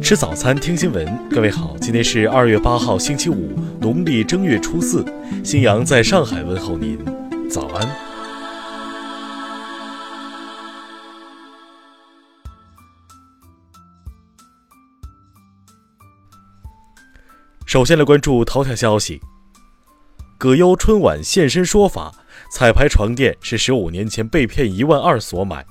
[0.00, 1.06] 吃早餐，听新闻。
[1.28, 5.04] 各位好，今天是二月八号，星期五，农历正月初四。
[5.44, 6.98] 新阳在上海问候您，
[7.50, 7.86] 早安。
[17.66, 19.20] 首先来关注头条消息：
[20.38, 22.14] 葛优春晚现身说法，
[22.50, 25.64] 彩排床垫是十五年前被骗一万二所买。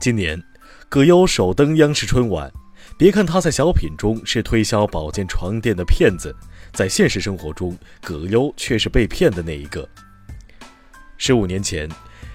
[0.00, 0.42] 今年，
[0.88, 2.50] 葛优首登央视春晚。
[2.96, 6.34] 别看他在小品中是推销保健床垫的骗子，
[6.72, 9.88] 在现实生活中，葛优却是被骗的那一个。
[11.16, 11.88] 十五年前，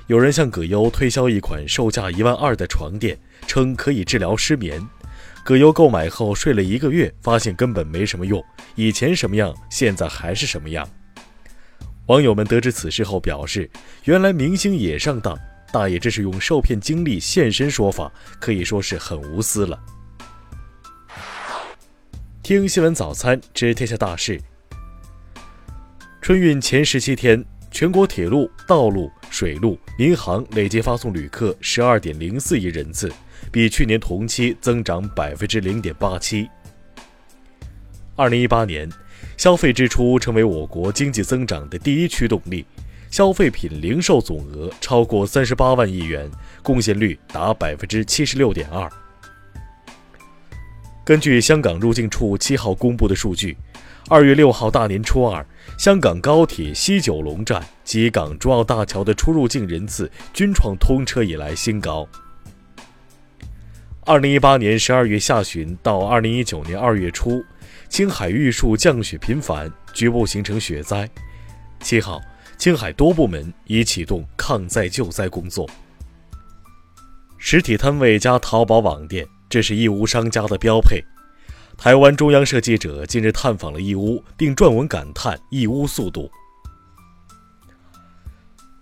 [0.08, 4.82] 有人向葛优推销一款售价一万二的床垫，称可以治疗失眠。
[5.44, 8.42] 葛优购买后睡了一个月，发现根本没什么用，
[8.76, 10.88] 以前什么样，现在还是什么样。
[12.08, 13.70] 网友们得知此事后表示，
[14.04, 15.38] 原来明星也上当，
[15.72, 19.80] 大爷这是用受骗经历现身说法，可以说是很无私了。
[22.42, 24.38] 听新闻早餐知天下大事。
[26.22, 33.10] 春运前十七天，全国铁路、道路、水路、民航累计发送旅客十二点零四亿人次，
[33.50, 36.50] 比去年同期增长百分之零点八七。
[38.16, 38.88] 二零一八年，
[39.38, 42.64] 消费支出成为我国经济增长的第一驱动力，
[43.10, 46.30] 消费品零售总额超过三十八万亿元，
[46.62, 48.88] 贡献率达百分之七十六点二。
[51.04, 53.58] 根据香港入境处七号公布的数据，
[54.10, 55.44] 二月六号大年初二，
[55.80, 62.08] 香港高铁西九龙站及港珠澳大桥的出入境人次均创通车以来新高。
[64.06, 67.44] 二零一八年十二月下旬到二零一九年二月初，
[67.94, 71.08] 青海玉树降雪频繁，局部形成雪灾。
[71.80, 72.20] 七号，
[72.58, 75.70] 青海多部门已启动抗灾救灾工作。
[77.38, 79.28] 实体摊位加淘宝网店。
[79.48, 81.00] 这是义乌商家的标配。
[81.78, 86.32] 台湾中央社记者近日探访了义乌，并撰文感叹义乌速度。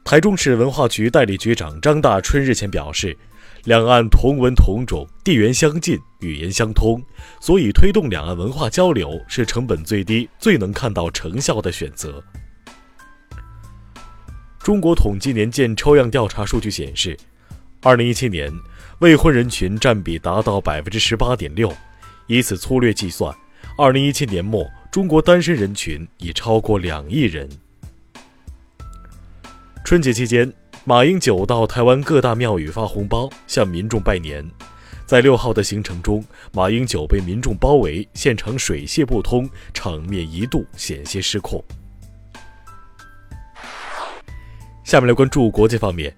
[0.05, 3.17] 台中市文化局代理局长张大春日前表示，
[3.66, 7.01] 两岸同文同种，地缘相近，语言相通，
[7.39, 12.23] 所以推动两岸文化交流是成本最低、最能看到成效的选择。
[14.59, 17.17] 中国统计年鉴抽样调查数据显示，
[17.81, 18.51] 二零一七年。
[19.00, 21.73] 未婚人群占比达到百分之十八点六，
[22.27, 23.35] 以此粗略计算，
[23.75, 27.50] 二零一七年末中国单身人群已超过两亿人。
[29.83, 30.53] 春节期间，
[30.84, 34.44] 马英九到台湾各大庙宇发红包，向民众拜年。
[35.06, 41.64] 在六号的行程中，马英九被民众包围，现场水泄不通，场面一度险些失控。
[44.84, 46.12] 下面来关注国际方面。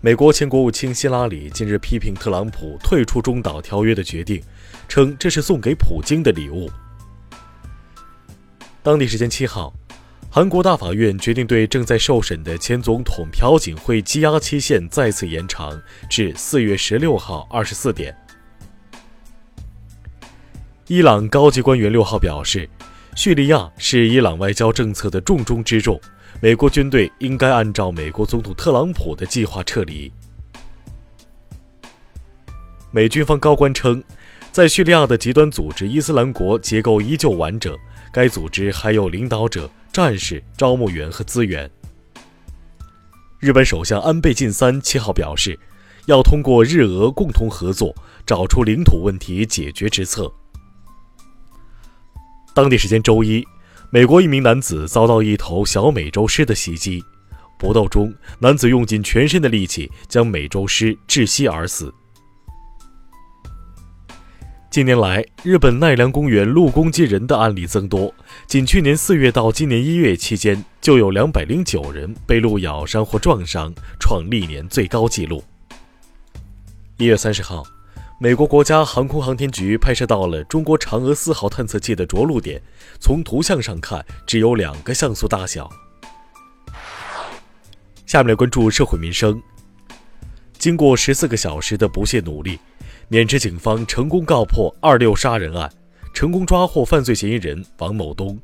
[0.00, 4.42] 美国前国务卿希拉里近日批评特朗普退出中导条约的决定，
[4.88, 6.70] 称这是送给普京的礼物。
[8.82, 9.74] 当地时间七号，
[10.30, 18.14] 韩国大法院决定对正在受审的前总统朴槿惠羁押期限再次延长至四月十六号二十四点。
[20.86, 22.68] 伊朗高级官员六号表示，
[23.16, 25.98] 叙利亚是伊朗外交政策的重中之重。
[26.42, 30.12] 美国军队应该按照美国总统特朗普的计划撤离。
[32.90, 34.04] 美军方高官称，
[34.52, 37.76] 在叙利亚的极端组织伊斯兰国结构依旧完整，
[38.12, 41.70] 该组织还有领导者、战士、招募员和资源。
[43.38, 45.58] 日本首相安倍晋三七号表示，
[46.06, 47.94] 要通过日俄共同合作，
[48.26, 50.32] 找出领土问题解决之策。
[52.54, 53.46] 当地时间周一。
[53.90, 57.02] 美国一名男子遭到一头小美洲狮的袭击，
[57.58, 61.90] 搏斗中，男子用尽全身的力气将美洲狮窒息而死。
[64.70, 68.14] 近年来，日本奈良公园鹿攻击人的案例增多，
[68.46, 75.42] 仅去年四月到今年一月期间，就有两百零九人被鹿咬伤或撞伤，创历年最高纪录。
[76.98, 77.64] 一月三十号。
[78.20, 82.60] 美国国家航空航天局拍摄到了中国嫦娥四号探测器的着陆点，
[83.00, 85.70] 从图像上看，只有两个像素大小。
[88.04, 89.40] 下面来关注社会民生。
[90.58, 92.58] 经过十四个小时的不懈努力，
[93.10, 95.72] 渑池警方成功告破二六杀人案，
[96.12, 98.38] 成功抓获犯罪嫌疑人王某东。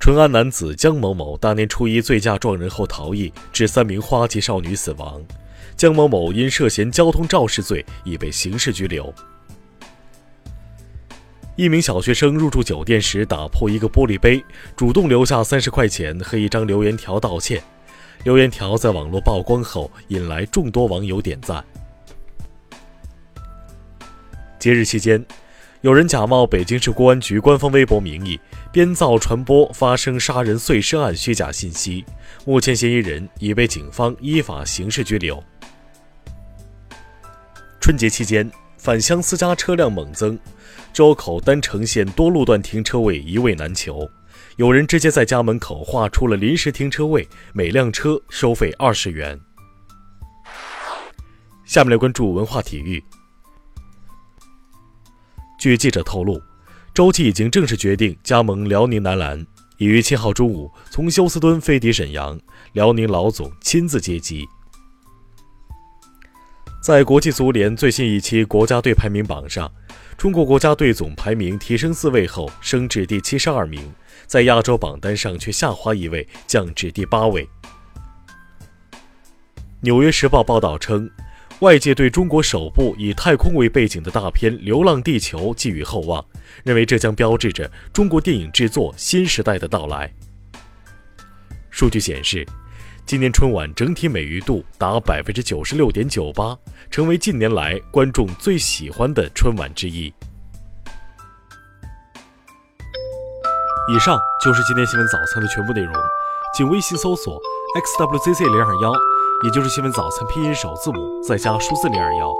[0.00, 5.22] 淳安男子江某某大年初一醉驾撞人后逃逸，致三名花季少女死亡。
[5.76, 9.14] 江某某因涉嫌交通肇事罪已被刑事拘留。
[11.54, 14.44] 一名小学生入住酒店时打破一个玻璃杯，
[14.74, 17.62] 主动留下三十块钱和一张留言条道歉。
[18.26, 21.64] 留言条在网络曝光后，引来众多网友点赞。
[24.58, 25.24] 节日期间，
[25.82, 28.36] 有人假冒北京市公安局官方微博名义，
[28.72, 32.04] 编造传播发生杀人碎尸案虚假信息，
[32.44, 35.40] 目前嫌疑人已被警方依法刑事拘留。
[37.80, 40.36] 春节期间，返乡私家车辆猛增，
[40.92, 44.10] 周口郸城县多路段停车位一位难求，
[44.56, 49.38] 有人直接在家门口画出了临时停车位，每辆车收费二十元。
[51.66, 53.02] 下面来关注文化体育。
[55.58, 56.40] 据记者透露，
[56.94, 62.40] 周琦已经正式决定加盟辽宁男篮，已于七号中午从休斯敦飞抵沈阳，
[62.72, 64.46] 辽宁老总亲自接机。
[66.82, 69.70] 在国际足联最新一期国家队排名榜上，
[70.16, 73.92] 中国国家队总排名提升四位后升至第七十二名，
[74.26, 77.44] 在亚洲榜单上却下滑一位，降至第八位。
[79.80, 81.10] 《纽约时报》报道称。
[81.60, 86.22] 外界对中国首部以太空为背景的大片《流浪地球》寄予厚望，
[86.64, 90.12] 认为这将标志着中国电影制作新时代的到来。
[91.70, 92.46] 数据显示，
[93.06, 96.58] 今年春晚整体美誉度达百分之九十六点九八，
[96.90, 100.12] 成为近年来观众最喜欢的春晚之一。
[103.88, 105.94] 以上就是今天新闻早餐的全部内容，
[106.56, 107.40] 请微信搜索
[107.80, 108.92] xwzc 零二幺。
[109.44, 112.32] 也就是新闻早餐拼音首字母再加数字零二幺。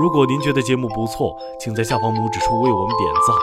[0.00, 3.36] 如果您觉得节目不错，请在下方拇指处为我们点赞。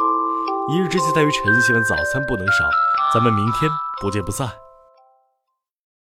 [0.73, 2.69] 一日之计在于晨，新闻早餐不能少。
[3.13, 3.71] 咱们明天
[4.01, 4.69] 不见不散。